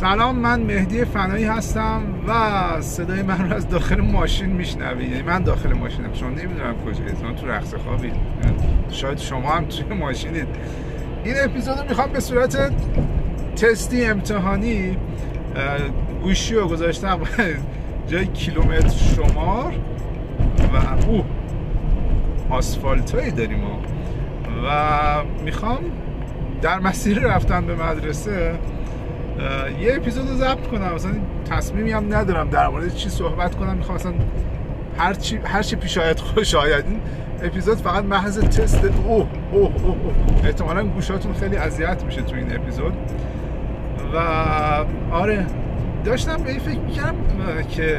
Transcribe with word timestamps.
سلام 0.00 0.38
من 0.38 0.60
مهدی 0.60 1.04
فنایی 1.04 1.44
هستم 1.44 2.02
و 2.28 2.80
صدای 2.80 3.22
من 3.22 3.48
رو 3.50 3.56
از 3.56 3.68
داخل 3.68 4.00
ماشین 4.00 4.50
میشنوی 4.50 5.04
یعنی 5.04 5.22
من 5.22 5.42
داخل 5.42 5.72
ماشینم. 5.72 6.12
شما 6.12 6.28
نمی‌دونم 6.28 6.74
کجایید 6.86 7.24
من 7.24 7.36
تو 7.36 7.46
رخص 7.46 7.74
خوابید. 7.74 8.12
شاید 8.90 9.18
شما 9.18 9.50
هم 9.50 9.64
توی 9.64 9.96
ماشینید. 9.96 10.46
این 11.24 11.34
اپیزود 11.44 11.78
رو 11.78 11.88
می‌خوام 11.88 12.12
به 12.12 12.20
صورت 12.20 12.72
تستی 13.56 14.04
امتحانی 14.04 14.96
گوشی 16.22 16.54
رو 16.54 16.68
گذاشتم 16.68 17.18
جای 18.08 18.26
کیلومتر 18.26 18.88
شمار 18.88 19.72
و 20.74 21.06
او 21.08 21.24
آسفالت 22.50 23.14
هایی 23.14 23.30
داریم 23.30 23.64
و 23.64 24.76
می‌خوام 25.44 25.78
در 26.62 26.78
مسیر 26.78 27.18
رفتن 27.18 27.66
به 27.66 27.74
مدرسه 27.74 28.54
یه 29.80 29.96
اپیزود 29.96 30.28
رو 30.28 30.34
ضبط 30.34 30.66
کنم. 30.66 30.94
مثلا 30.94 31.12
تصمیمی 31.50 31.92
هم 31.92 32.14
ندارم 32.14 32.50
در 32.50 32.68
مورد 32.68 32.94
چی 32.94 33.08
صحبت 33.08 33.54
کنم. 33.54 33.76
می‌خوام 33.76 33.94
مثلا 33.96 34.12
هر 34.98 35.14
چی 35.14 35.40
هر 35.44 35.62
چی 35.62 35.76
پیش 35.76 35.98
آید 35.98 36.18
خوش 36.20 36.54
آید. 36.54 36.84
این 36.86 37.00
اپیزود 37.42 37.78
فقط 37.78 38.04
محض 38.04 38.38
تست 38.38 38.84
اوه 38.84 39.26
اوه 39.52 39.72
اوه 39.84 39.96
احتمالا 40.44 40.84
گوشاتون 40.84 41.32
خیلی 41.32 41.56
اذیت 41.56 42.04
میشه 42.04 42.22
تو 42.22 42.36
این 42.36 42.54
اپیزود. 42.56 42.92
و 44.14 44.18
آره 45.12 45.46
داشتم 46.04 46.36
به 46.36 46.52
فکر 46.52 46.78
می‌کردم 46.78 47.14
که 47.70 47.98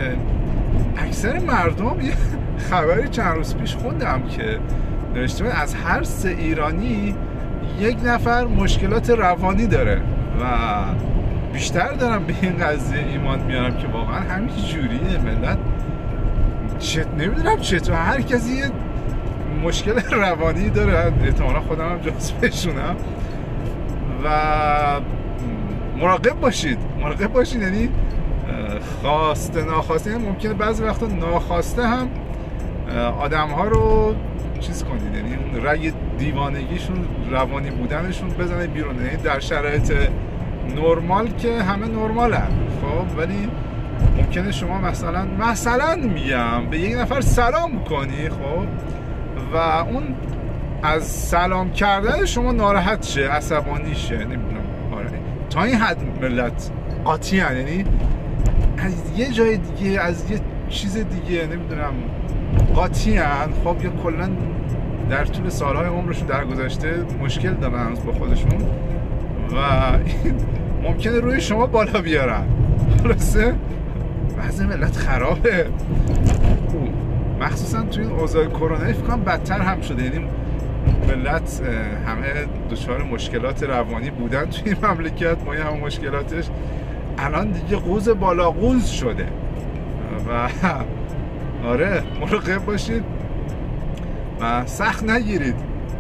اکثر 0.98 1.40
مردم 1.40 2.02
یه 2.02 2.13
خبری 2.70 3.10
چند 3.10 3.38
روز 3.38 3.55
پیش 3.55 3.76
خوندم 3.76 4.23
که 4.23 4.60
نوشته 5.16 5.62
از 5.62 5.76
هر 5.76 6.04
سه 6.04 6.30
ایرانی 6.30 7.16
یک 7.80 7.98
نفر 8.05 8.46
مشکلات 8.46 9.10
روانی 9.10 9.68
داره. 9.68 10.02
و 10.41 10.46
بیشتر 11.54 11.94
دارم 11.94 12.24
به 12.24 12.34
این 12.41 12.57
قضیه 12.57 12.99
ایمان 12.99 13.40
میارم 13.40 13.77
که 13.77 13.88
واقعا 13.88 14.20
همین 14.20 14.55
جوریه 14.55 15.18
ملت. 15.18 15.57
چت 16.80 17.07
نمی‌دونم 17.18 17.60
چطور. 17.60 17.96
هر 17.96 18.21
کسی 18.21 18.54
یه 18.54 18.66
مشکل 19.63 19.99
روانی 20.12 20.70
داره. 20.70 21.13
احتمالا 21.24 21.60
خودم 21.60 21.90
هم 21.90 21.99
بشونم 22.41 22.96
و 24.24 24.29
مراقب 25.98 26.40
باشید. 26.40 26.77
مراقب 27.02 27.34
باشید. 27.34 27.62
یعنی 27.62 27.90
خواسته 29.02 29.63
ناخواسته. 29.63 30.12
یعنی 30.12 30.26
ممکنه 30.26 30.54
بعضی 30.54 30.84
وقتا 30.84 31.07
ناخواسته 31.07 31.88
هم 31.88 32.10
آدم 33.20 33.48
ها 33.48 33.63
رو 33.68 34.16
چیز 34.60 34.84
کنید. 34.84 35.16
یعنی 35.16 35.38
رگ 35.63 35.94
دیوانگیشون 36.18 37.05
روانی 37.32 37.70
بودنشون 37.70 38.29
بزنه 38.29 38.68
بیرون. 38.68 38.96
یعنی 38.96 39.18
در 39.18 39.40
شرایط 39.40 39.94
نرمال 40.76 41.27
که 41.27 41.63
همه 41.63 41.87
نرمال 41.87 42.34
هم. 42.34 42.51
خب 42.81 43.17
ولی 43.17 43.49
ممکنه 44.17 44.51
شما 44.51 44.77
مثلا 44.77 45.26
مثلا 45.40 45.95
میگم 45.95 46.70
به 46.70 46.79
یک 46.79 46.98
نفر 46.98 47.21
سلام 47.21 47.84
کنی 47.84 48.29
خب 48.29 48.67
و 49.54 49.57
اون 49.57 50.04
از 50.84 51.04
سلام 51.04 51.71
کردن 51.71 52.26
شما 52.26 52.51
ناراحت 52.51 53.04
شه 53.04 53.21
عصبانی 53.21 53.95
شه 53.95 54.17
نمی‌دونم. 54.17 54.63
آره. 54.91 55.09
تا 55.49 55.63
این 55.63 55.76
حد 55.76 55.98
ملت 56.21 56.71
قاطی 57.05 57.37
یعنی 57.37 57.85
از 58.77 58.93
یه 59.17 59.32
جای 59.32 59.57
دیگه 59.57 60.01
از 60.01 60.32
یه 60.32 60.39
چیز 60.70 60.98
دیگه 60.98 61.48
نمی‌دونم 61.48 61.93
قاطی 62.76 63.20
خب 63.63 63.76
یا 63.84 63.89
کلا 64.03 64.29
در 65.09 65.25
طول 65.25 65.50
سالهای 65.50 65.88
عمرشون 65.88 66.28
در 66.28 66.45
گذشته 66.45 67.06
مشکل 67.22 67.53
دارن 67.53 67.94
با 68.06 68.13
خودشون. 68.13 68.51
و 69.56 69.92
ممکنه 70.88 71.20
روی 71.20 71.42
شما 71.42 71.66
بالا 71.66 72.02
بیارن. 72.02 72.44
خلاصه 73.03 73.56
بعضی 74.38 74.66
ملت 74.66 74.97
خرابه. 74.97 75.66
مخصوصا 77.40 77.81
توی 77.84 78.03
این 78.03 78.13
اوضاع 78.13 78.46
کرونا 78.46 78.78
فکر 78.78 78.94
کنم 78.94 79.24
بدتر 79.24 79.59
هم 79.59 79.81
شده. 79.81 80.03
یعنی 80.03 80.25
ملت 81.07 81.62
همه 82.07 82.28
دچار 82.72 83.03
مشکلات 83.03 83.63
روانی 83.63 84.09
بودن 84.09 84.46
توی 84.46 84.74
این 84.74 84.85
مملکت. 84.85 85.38
ما 85.46 85.53
هم 85.53 85.78
مشکلاتش 85.78 86.46
الان 87.18 87.51
دیگه 87.51 87.75
قوز 87.75 88.09
بالا 88.09 88.51
قوز 88.51 88.85
شده. 88.85 89.25
و 90.30 90.50
آره 91.69 92.03
مراقب 92.22 92.66
باشید 92.66 93.03
و 94.41 94.66
سخت 94.66 95.03
نگیرید. 95.03 95.56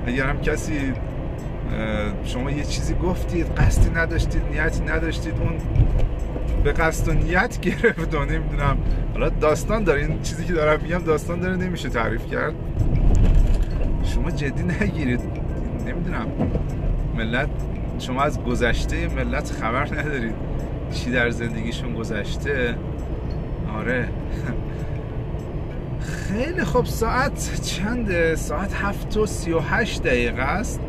اگر 0.07 0.25
هم 0.25 0.41
کسی 0.41 0.93
شما 2.23 2.51
یه 2.51 2.63
چیزی 2.63 2.93
گفتید 2.93 3.45
قصدی 3.45 3.89
نداشتید 3.89 4.41
نیتی 4.51 4.81
نداشتید 4.81 5.33
اون 5.39 5.57
به 6.63 6.71
قصد 6.71 7.07
و 7.07 7.13
نیت 7.13 7.61
گرفت 7.65 8.15
و 8.15 8.25
نمی‌دونم. 8.25 8.77
حالا 9.13 9.29
داستان 9.29 9.83
داره 9.83 10.01
این 10.01 10.21
چیزی 10.21 10.45
که 10.45 10.53
دارم 10.53 10.79
میگم 10.81 10.97
داستان 10.97 11.39
داره 11.39 11.55
نمیشه 11.55 11.89
تعریف 11.89 12.25
کرد. 12.31 12.53
شما 14.03 14.31
جدی 14.31 14.63
نگیرید. 14.63 15.21
نمی‌دونم. 15.87 16.27
ملت 17.15 17.49
شما 17.99 18.21
از 18.21 18.43
گذشته 18.43 19.07
ملت 19.07 19.51
خبر 19.51 19.85
ندارید. 19.85 20.35
چی 20.93 21.11
در 21.11 21.29
زندگیشون 21.29 21.93
گذشته؟ 21.93 22.75
آره. 23.77 24.09
خیلی 26.27 26.63
خب 26.63 26.85
ساعت 26.85 27.61
چنده؟ 27.61 28.35
ساعت 28.35 28.73
هفت 28.73 29.17
و 29.17 29.25
سی 29.25 29.51
و 29.51 29.59
هشت 29.59 30.03
دقیقه 30.03 30.41
است. 30.41 30.79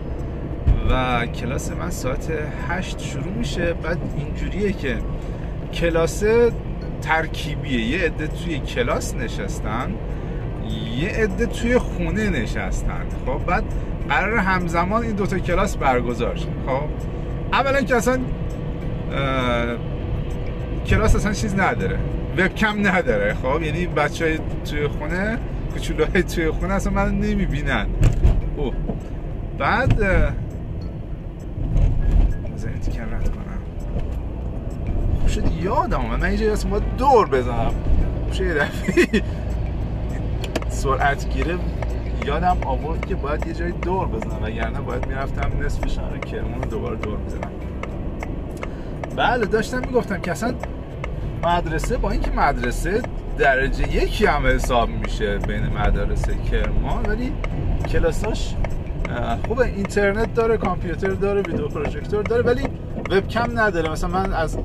و 0.91 1.27
کلاس 1.27 1.73
من 1.73 1.91
ساعت 1.91 2.33
هشت 2.69 2.99
شروع 3.01 3.33
میشه. 3.39 3.73
بعد 3.73 3.99
اینجوریه 4.17 4.73
که 4.73 4.97
کلاس 5.75 6.25
ترکیبیه. 7.03 7.81
یه 7.81 8.05
عده 8.05 8.27
توی 8.27 8.59
کلاس 8.59 9.15
نشستن 9.15 9.95
یه 10.99 11.09
عده 11.09 11.47
توی 11.47 11.79
خونه 11.79 12.31
نشستن. 12.31 13.07
خب 13.27 13.47
بعد 13.47 13.65
قرار 14.09 14.39
همزمان 14.39 15.03
این 15.03 15.17
دوتا 15.17 15.39
کلاس 15.39 15.77
برگزار 15.77 16.37
شد 16.37 16.49
خب 16.67 16.89
اولا 17.53 17.81
که 17.81 17.97
اصلا 17.97 18.19
کلاس 20.87 21.17
اصلا 21.17 21.33
چیز 21.33 21.55
نداره. 21.55 21.99
وبکم 22.39 22.87
نداره. 22.87 23.35
خب 23.35 23.63
یعنی 23.63 23.87
بچه 23.87 24.25
های 24.25 24.39
توی 24.65 24.89
خونه 24.89 25.39
های 26.15 26.23
توی 26.23 26.51
خونه 26.51 26.75
اصلا 26.75 26.93
من 26.93 27.19
نمی‌بینن. 27.19 27.87
او 28.57 28.73
بعد 29.59 30.03
بذارید 32.63 32.81
تیکن 32.81 33.03
رد 33.03 33.29
کنم. 33.29 33.59
خوب 35.19 35.29
شد 35.29 35.53
یادم 35.53 36.07
من 36.07 36.25
اینجا 36.25 36.55
ما 36.71 36.79
دور 36.79 37.29
بزنم. 37.29 37.73
خوب 38.31 38.43
یه 38.43 38.55
دفعه 38.55 39.23
سرعت 40.69 41.29
گیره 41.29 41.59
یادم 42.27 42.57
آورد 42.67 43.07
که 43.07 43.15
باید 43.15 43.47
یه 43.47 43.55
جای 43.55 43.73
دور 43.73 44.07
بزنم. 44.07 44.43
وگرنه 44.43 44.81
باید 44.81 45.07
می‌رفتم 45.07 45.51
نصف 45.65 45.89
شهر 45.89 46.19
کرمون 46.19 46.63
رو 46.63 46.71
دوباره 46.71 46.97
دور 46.97 47.17
بزنم. 47.17 47.51
بله 49.17 49.47
داشتم 49.47 49.79
می‌گفتم 49.79 50.21
که 50.21 50.31
اصلا 50.31 50.55
مدرسه 51.45 51.97
با 51.97 52.11
اینکه 52.11 52.31
مدرسه 52.31 53.03
درجه 53.39 53.97
یکی 53.97 54.27
هم 54.27 54.47
حساب 54.47 54.89
میشه 54.89 55.39
بین 55.39 55.67
مدرسه 55.67 56.35
کرمان 56.51 57.07
ولی 57.07 57.33
کلاساش 57.89 58.55
خوب 59.49 59.61
اینترنت 59.61 60.35
داره 60.35 60.57
کامپیوتر 60.57 61.09
داره 61.11 61.43
ویدیو 61.43 61.69
پروژکتور 61.69 62.23
داره 62.23 62.43
ولی 62.43 62.63
وبکم 63.11 63.59
نداره. 63.59 63.91
مثلا 63.91 64.11
من 64.11 64.33
از 64.33 64.59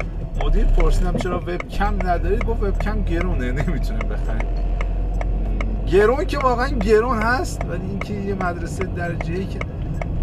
مدیر 0.46 0.66
پرسیدم 0.66 1.18
چرا 1.18 1.40
وبکم 1.40 1.96
نداری 2.04 2.38
گفت 2.38 2.64
وبکم 2.64 3.04
گرونه 3.04 3.52
نمی‌تونه 3.52 4.00
بخریم. 4.00 4.48
گرون 5.88 6.26
که 6.26 6.38
واقعا 6.38 6.68
گرون 6.68 7.22
هست 7.22 7.66
ولی 7.70 7.86
اینکه 7.90 8.14
یه 8.14 8.34
مدرسه 8.34 8.84
درجه 8.84 9.34
ای 9.34 9.46
که 9.46 9.60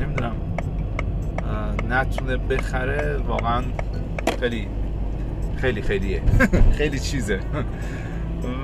نمی‌دونم 0.01 0.33
نتونه 1.91 2.37
بخره 2.37 3.17
واقعا 3.17 3.63
خیلی 4.41 4.69
خیلی 5.57 5.83
خیلیه. 5.83 6.23
خیلی 6.79 6.99
چیزه. 6.99 7.41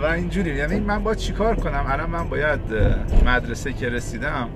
و 0.03 0.05
اینجوری. 0.05 0.57
یعنی 0.57 0.81
من 0.81 1.05
باید 1.05 1.19
چیکار 1.19 1.55
کنم؟ 1.57 1.85
الان 1.89 2.11
من 2.11 2.29
باید 2.29 2.61
مدرسه 3.27 3.73
که 3.73 3.89
رسیدم 3.89 4.49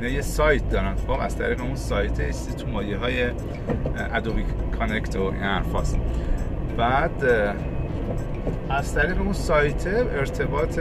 اینا 0.00 0.12
یه 0.12 0.20
سایت 0.20 0.68
دارن 0.68 0.94
خب؟ 0.94 1.20
از 1.20 1.38
طریق 1.38 1.60
اون 1.60 1.74
سایت 1.74 2.20
ایستی 2.20 2.54
تو 2.54 2.66
مایه 2.66 2.96
های 2.96 3.26
Adobe 4.14 4.44
Connect 4.78 5.16
و 5.16 5.22
این 5.22 5.42
حرف 5.42 5.94
بعد 6.76 7.24
از 8.70 8.94
طریق 8.94 9.20
اون 9.20 9.32
سایت 9.32 9.86
ارتباط 9.86 10.78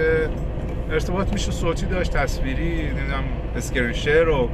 ارتباط 0.91 1.33
میشه 1.33 1.51
صوتی 1.51 1.85
داشت 1.85 2.17
تصویری 2.17 2.83
نمی‌دونم 2.83 3.23
screen 3.55 3.93
share 3.93 4.29
و 4.29 4.49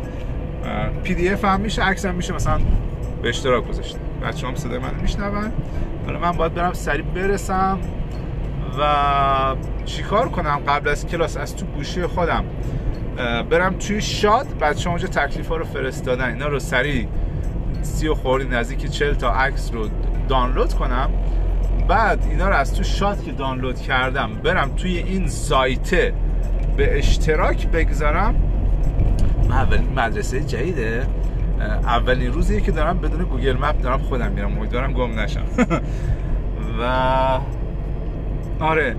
PDF 1.03 1.45
هم 1.45 1.61
میشه 1.61 1.83
عکس 1.83 2.05
هم 2.05 2.15
میشه 2.15 2.33
مثلا 2.33 2.59
به 3.21 3.29
اشتراک 3.29 3.67
گذاشته. 3.67 3.99
بچه 4.23 4.47
هم 4.47 4.55
صدای 4.55 4.79
من 4.79 4.95
میشنون. 5.01 5.51
حالا 6.05 6.19
من 6.19 6.31
باید 6.31 6.53
برم 6.53 6.73
سریع 6.73 7.05
برسم 7.05 7.79
و 8.79 8.85
چیکار 9.85 10.29
کنم 10.29 10.59
قبل 10.67 10.89
از 10.89 11.07
کلاس؟ 11.07 11.37
از 11.37 11.55
تو 11.55 11.65
گوشی 11.65 12.05
خودم. 12.05 12.45
برم 13.49 13.75
توی 13.79 14.01
شاد 14.01 14.59
بچه 14.59 14.89
اونجا 14.89 15.07
تکلیف 15.07 15.47
ها 15.47 15.57
رو 15.57 15.65
فرستادن. 15.65 16.29
اینا 16.29 16.47
رو 16.47 16.59
سریع 16.59 17.07
سی 17.81 18.07
و 18.07 18.15
خورده‌ای 18.15 18.47
نزدیک 18.47 18.85
چل 18.85 19.13
تا 19.13 19.31
عکس 19.31 19.71
رو 19.73 19.89
دانلود 20.29 20.73
کنم. 20.73 21.09
بعد 21.87 22.27
اینا 22.29 22.49
رو 22.49 22.55
از 22.55 22.73
تو 22.73 22.83
شاد 22.83 23.23
که 23.23 23.31
دانلود 23.31 23.81
کردم 23.81 24.33
برم 24.43 24.69
توی 24.75 24.97
این 24.97 25.27
سایته 25.27 26.13
به 26.77 26.97
اشتراک 26.97 27.67
بگذارم. 27.67 28.35
اولین 29.49 29.93
مدرسه 29.95 30.41
جدیده. 30.41 31.07
اولین 31.83 32.33
روزیه 32.33 32.61
که 32.61 32.71
دارم 32.71 32.97
بدون 32.99 33.23
Google 33.23 33.57
Map 33.57 33.81
دارم 33.81 33.99
خودم 33.99 34.31
میرم. 34.31 34.57
امیدوارم 34.57 34.93
گم 34.93 35.19
نشم. 35.19 35.45
و 36.79 37.39
آره 38.59 38.95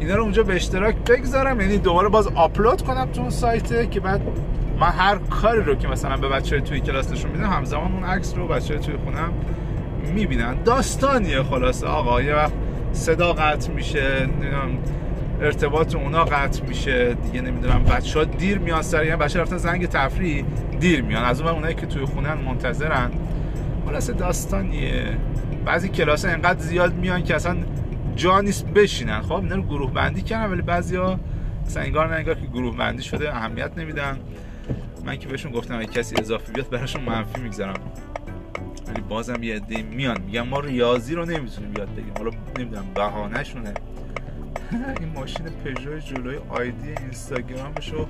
اینا 0.00 0.14
رو 0.14 0.22
اونجا 0.22 0.42
به 0.42 0.54
اشتراک 0.54 0.96
بگذارم. 0.96 1.60
یعنی 1.60 1.78
دوباره 1.78 2.08
باز 2.08 2.26
آپلود 2.26 2.82
کنم 2.82 3.08
تو 3.12 3.20
اون 3.20 3.30
سایته 3.30 3.86
که 3.86 4.00
بعد 4.00 4.20
من 4.80 4.86
هر 4.86 5.18
کاری 5.18 5.62
رو 5.62 5.74
که 5.74 5.88
مثلا 5.88 6.16
به 6.16 6.28
بچه 6.28 6.60
توی 6.60 6.80
کلاس 6.80 7.12
نشون 7.12 7.30
میدم 7.30 7.50
همزمان 7.50 7.92
اون 7.92 8.04
عکس 8.04 8.34
رو 8.36 8.48
بچه 8.48 8.78
توی 8.78 8.94
خونم 8.96 9.32
می‌بینن. 10.14 10.62
داستانیه 10.62 11.42
خلاصه. 11.42 11.86
آقا 11.86 12.22
یه 12.22 12.34
وقت 12.34 12.52
صدا 12.92 13.32
قطع 13.32 13.72
میشه 13.72 14.26
نمی‌دونم 14.26 14.78
ارتباط 15.40 15.96
اونا 15.96 16.24
قطع 16.24 16.64
میشه. 16.64 17.14
دیگه 17.14 17.40
نمی‌دونم 17.40 17.84
بچه 17.84 18.18
ها 18.18 18.24
دیر 18.24 18.58
میان 18.58 18.82
سر 18.82 19.04
یعنی 19.04 19.16
بچه 19.16 19.40
رفتن 19.40 19.56
زنگ 19.56 19.86
تفریح 19.86 20.44
دیر 20.80 21.02
میان. 21.02 21.24
از 21.24 21.40
اون 21.40 21.50
اونایی 21.50 21.74
که 21.74 21.86
توی 21.86 22.04
خونن 22.04 22.34
منتظرن. 22.34 23.10
خلاصه 23.86 24.12
داستانیه. 24.12 25.04
بعضی 25.64 25.88
کلاس 25.88 26.24
ها 26.24 26.30
انقدر 26.32 26.58
زیاد 26.58 26.94
میان 26.94 27.24
که 27.24 27.34
اصلا 27.34 27.56
جا 28.18 28.40
نیست 28.40 28.66
بشینن. 28.66 29.22
خب 29.22 29.32
اینا 29.32 29.54
رو 29.54 29.62
گروه 29.62 29.92
بندی 29.92 30.22
کردن 30.22 30.52
ولی 30.52 30.62
بعضیا 30.62 31.20
مثلا 31.66 31.82
انگار 31.82 32.08
نه 32.08 32.14
انگار 32.14 32.34
که 32.34 32.46
گروه 32.46 32.76
بندی 32.76 33.02
شده 33.02 33.36
اهمیت 33.36 33.78
نمیدن. 33.78 34.18
من 35.04 35.16
که 35.16 35.28
بهشون 35.28 35.52
گفتم 35.52 35.78
اگه 35.78 35.86
کسی 35.86 36.16
اضافی 36.20 36.52
بیاد 36.52 36.70
براشون 36.70 37.02
منفی 37.02 37.40
می‌گذارم. 37.40 37.80
ولی 38.88 39.00
بازم 39.00 39.42
یه 39.42 39.56
عده 39.56 39.82
میان. 39.82 40.20
میگن 40.20 40.40
ما 40.40 40.60
ریاضی 40.60 41.14
رو 41.14 41.24
نمی‌تونیم 41.24 41.72
یاد 41.78 41.94
بگیم 41.94 42.12
حالا 42.18 42.30
نمی‌دونم 42.58 42.84
بهانه 42.94 43.44
شونه 43.44 43.74
این 45.00 45.08
ماشین 45.14 45.46
پژو 45.46 45.98
جلوی 45.98 46.36
آیدی 46.48 46.88
اینستاگرامش 47.02 47.92
رو 47.92 48.08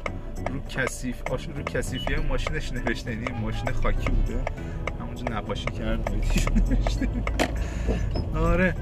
رو 0.53 0.61
کثیف 0.69 1.23
رو 1.57 1.63
کثیفی 1.63 2.15
ماشینش 2.29 2.73
نوشته. 2.73 3.11
این 3.11 3.23
یعنی 3.23 3.41
ماشین 3.41 3.73
خاکی 3.73 4.11
بوده. 4.11 4.41
همونجا 5.01 5.25
نقاشی 5.31 5.65
کرد 5.65 6.11
نوشته 6.71 7.09
آره. 8.51 8.75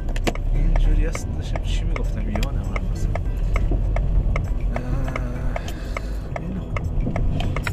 اینجوری 0.86 1.06
هست 1.06 1.26
داشتم 1.36 1.62
چی 1.62 1.84
می‌گفتم؟ 1.84 2.20
یادم 2.20 2.58
رفت 2.92 3.08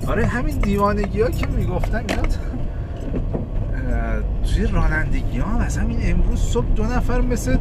آره 0.08 0.26
همین 0.26 0.58
دیوانگی 0.58 1.22
ها 1.22 1.30
که 1.30 1.48
می‌گفتم 1.48 2.04
یاد 2.10 2.38
توی 4.44 4.68
رانندگی 4.68 5.40
ها 5.40 5.60
از 5.60 5.78
همین 5.78 6.00
امروز 6.04 6.40
صبح 6.40 6.66
دو 6.76 6.84
نفر 6.84 7.22
مثل 7.22 7.58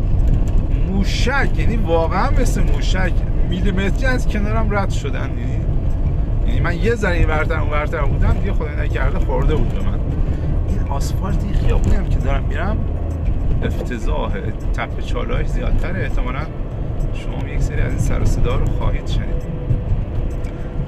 موشک 0.89 1.59
یعنی 1.59 1.77
واقعا 1.77 2.31
مثل 2.31 2.63
موشک. 2.63 3.13
میلیمتری 3.49 4.07
از 4.07 4.29
کنارم 4.29 4.75
رد 4.75 4.91
شدن 4.91 5.31
یعنی 5.39 5.61
یعنی 6.47 6.61
من 6.61 6.77
یه 6.77 6.95
ذره 6.95 7.17
این 7.17 7.29
ورتر 7.29 7.61
اون 7.61 7.71
ورتر 7.71 8.03
بودم 8.05 8.33
دیگه 8.33 8.53
خدای 8.53 8.77
نکرده 8.77 9.19
خورده 9.19 9.55
بود 9.55 9.69
به 9.69 9.81
من. 9.81 9.99
این 10.69 10.79
آسفالت 10.89 11.45
این 11.45 11.55
خیابونی 11.55 11.97
هم 11.97 12.09
که 12.09 12.19
دارم 12.19 12.45
میرم 12.45 12.77
افتضاح 13.65 14.33
تپه 14.75 15.03
چالاش 15.03 15.47
زیادتره. 15.47 16.01
احتمالا 16.01 16.41
شما 17.15 17.49
یک 17.49 17.61
سری 17.61 17.81
از 17.81 17.91
این 17.91 17.99
سر 17.99 18.25
صدا 18.25 18.57
رو 18.57 18.67
خواهید 18.67 19.07
شنید. 19.07 19.43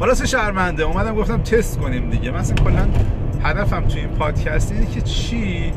خلاص 0.00 0.23
شرمنده 0.23 0.82
اومدم 0.82 1.15
گفتم 1.15 1.43
تست 1.43 1.79
کنیم 1.79 2.11
دیگه. 2.11 2.31
مثلا 2.31 2.56
کلا 2.65 2.88
هدفم 3.43 3.81
توی 3.81 4.00
این 4.00 4.11
پادکست 4.11 4.73
اینه 4.73 4.87
که 4.87 5.00
چی؟ 5.00 5.73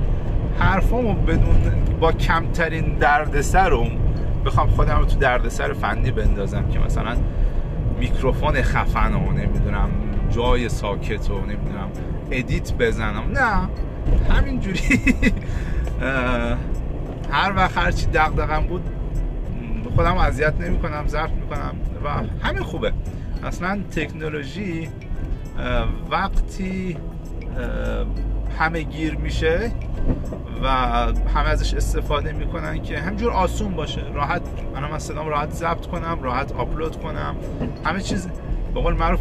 حرفامو 0.59 1.13
بدون 1.13 1.73
با 1.99 2.11
کمترین 2.11 2.97
دردسر 2.97 3.69
رو 3.69 3.87
بخوام 4.45 4.69
خودم 4.69 4.99
رو 4.99 5.05
تو 5.05 5.17
دردسر 5.17 5.73
فنی 5.73 6.11
بندازم 6.11 6.69
که 6.69 6.79
مثلا 6.79 7.17
میکروفون 7.99 8.61
خفن 8.61 9.13
و 9.13 9.31
نمی‌دونم 9.31 9.89
جای 10.31 10.69
ساکت 10.69 11.29
و 11.29 11.39
نمی‌دونم 11.39 11.87
edit 12.31 12.73
بزنم. 12.73 13.23
نه 13.33 13.69
همینجوری. 14.33 14.79
هر 17.31 17.53
وقت 17.55 17.77
هرچی 17.77 18.05
دغدغم 18.05 18.67
بود 18.67 18.89
خودم 19.95 20.17
اذیت 20.17 20.53
نمی 20.59 20.79
کنم 20.79 21.07
ضبط 21.07 21.31
می‌کنم 21.31 21.75
و 22.03 22.09
همین 22.47 22.63
خوبه. 22.63 22.93
اصلا 23.43 23.79
تکنولوژی 23.91 24.89
وقتی 26.11 26.97
همه 28.59 28.81
گیر 28.81 29.15
میشه 29.15 29.71
و 30.63 30.67
همه 31.35 31.49
ازش 31.49 31.73
استفاده 31.73 32.31
می‌کنن 32.31 32.81
که 32.81 32.99
همجور 32.99 33.31
آسون 33.31 33.75
باشه. 33.75 34.01
راحت 34.13 34.41
من 34.75 34.91
من 34.91 34.99
صدام 34.99 35.27
راحت 35.27 35.51
ضبط 35.51 35.85
کنم 35.85 36.17
راحت 36.21 36.51
آپلود 36.51 36.95
کنم. 36.95 37.35
همه 37.85 38.01
چیز 38.01 38.27
به 38.73 38.81
قول 38.81 38.93
معروف 38.93 39.19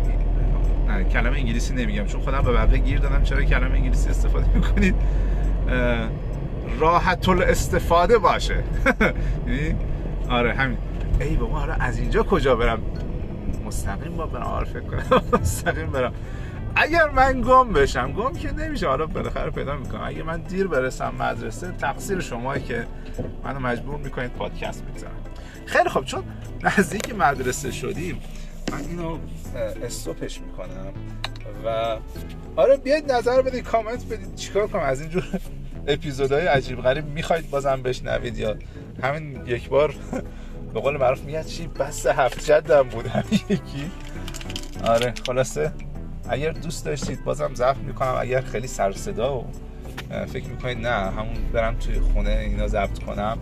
نه 0.89 1.05
کلمه 1.05 1.37
انگلیسی 1.37 1.75
نمیگم 1.75 2.07
چون 2.07 2.21
خودم 2.21 2.41
به 2.41 2.53
بقیه 2.53 2.79
گیر 2.79 2.99
دادم 2.99 3.23
چرا 3.23 3.43
کلمه 3.43 3.75
انگلیسی 3.75 4.11
استفاده 4.11 4.47
می‌کنید؟ 4.55 4.95
راحت 6.79 7.29
استفاده 7.29 8.19
باشه. 8.19 8.65
یعنی 9.47 9.75
آره 10.29 10.55
همین. 10.55 10.79
ای 11.21 11.37
بابا 11.37 11.61
آره 11.61 11.83
از 11.83 11.99
اینجا 11.99 12.23
کجا 12.23 12.57
برم؟ 12.57 12.83
مستقیم 13.67 14.17
با 14.17 14.27
برم 14.27 14.43
آره 14.43 14.65
فکر 14.65 14.81
کنم. 14.81 15.23
مستقیم 15.41 15.91
برم. 15.91 16.13
اگر 16.77 17.11
من 17.11 17.41
گم 17.41 17.73
بشم 17.73 18.13
گم 18.13 18.33
که 18.33 18.53
نمیشه. 18.53 18.89
حالا 18.89 19.07
بالاخره 19.07 19.51
پیدا 19.51 19.77
می‌کنم. 19.77 20.01
اگه 20.05 20.23
من 20.23 20.41
دیر 20.41 20.67
برسم 20.67 21.15
مدرسه 21.19 21.73
تقصیر 21.73 22.21
شمایی 22.21 22.63
که 22.63 22.87
منو 23.45 23.59
مجبور 23.59 23.97
می‌کنید 23.97 24.33
پادکست 24.33 24.85
بگذارم. 24.85 25.15
خیلی 25.67 25.89
خب 25.89 26.05
چون 26.05 26.23
نزدیک 26.63 27.15
مدرسه 27.15 27.71
شدیم 27.71 28.21
من 28.73 28.79
اینو 28.81 29.19
استوپش 29.83 30.41
می‌کنم 30.41 30.93
و 31.65 31.97
آره 32.57 32.77
بیاید 32.77 33.13
نظر 33.13 33.43
بدید 33.43 33.65
کامنت 33.65 34.05
بدید. 34.05 34.35
چیکار 34.35 34.67
کنم؟ 34.67 34.83
از 34.83 35.01
اینجور 35.01 35.25
اپیزودهای 35.87 36.47
عجیب 36.47 36.83
غریب 36.83 37.07
می‌خواید 37.07 37.51
بازم 37.51 37.83
بشنوید 37.83 38.39
یا 38.39 38.57
همین 39.03 39.47
یک 39.47 39.69
بار 39.69 39.95
به 40.75 40.81
قول 40.81 40.97
معروف 40.97 41.25
میگن 41.25 41.43
چی 41.43 41.67
بس 41.67 42.07
هفت 42.07 42.45
جدم 42.45 42.83
بود 42.83 43.11
یکی. 43.49 43.91
آره 44.85 45.15
خلاصه 45.27 45.73
اگر 46.29 46.51
دوست 46.51 46.85
داشتید 46.85 47.25
بازم 47.25 47.55
ضبط 47.55 47.77
می‌کنم 47.77 48.15
اگر 48.21 48.41
خیلی 48.41 48.67
سر 48.67 48.93
صدا 48.93 49.39
و 49.39 49.47
فکر 50.27 50.49
می‌کنید 50.49 50.79
نه 50.79 51.11
همون 51.11 51.35
برم 51.53 51.75
توی 51.75 52.01
خونه 52.01 52.31
اینا 52.31 52.69
ضبط 52.69 52.99
کنم 52.99 53.39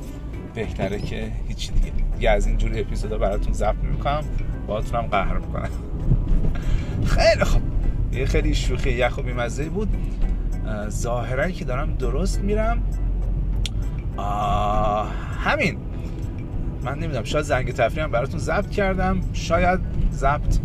بهتره 0.55 1.01
که 1.01 1.33
هیچی 1.49 1.73
دیگه. 1.73 1.93
یه 2.21 2.31
از 2.31 2.47
این 2.47 2.59
جوری 2.59 2.81
اپیزودا 2.81 3.19
براتون 3.19 3.53
ضبط 3.53 3.83
می‌کنم 3.83 4.25
باهاتونم 4.67 5.03
قهر 5.03 5.39
می‌کنم. 5.39 5.71
خیلی 7.17 7.45
خوب. 7.45 7.63
یه 8.13 8.27
خیلی 8.27 8.55
شوخی 8.55 8.91
یخ 8.91 9.19
و 9.19 9.23
بیمزه 9.23 9.65
بود. 9.65 9.89
ظاهرا 10.89 11.51
که 11.51 11.65
دارم 11.65 11.95
درست 11.95 12.41
میرم. 12.41 12.83
همین. 15.45 15.79
من 16.83 16.95
نمی‌دونم 16.99 17.25
شاید 17.25 17.45
زنگ 17.45 17.73
تفریحم 17.73 18.11
براتون 18.11 18.41
ضبط 18.41 18.71
کردم. 18.71 19.21
شاید 19.33 19.81
ضبط 20.13 20.59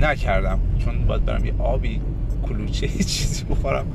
نکردم 0.00 0.58
چون 0.78 1.06
باید 1.06 1.24
برم 1.24 1.44
یه 1.44 1.54
آبی 1.58 2.00
کلوچه 2.48 2.88
چیزی 3.12 3.44
بخورم. 3.44 3.86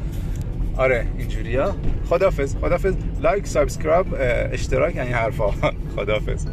آره 0.77 1.05
اینجوریا 1.17 1.75
خدافز 2.09 2.55
خدافز 2.55 2.95
like 3.21 3.47
subscribe 3.47 4.05
اشتراک 4.51 4.97
این 4.97 5.13
حرفا. 5.13 5.51
خدافز 5.95 6.45